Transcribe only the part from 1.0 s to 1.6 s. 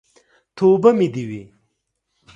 دې وي.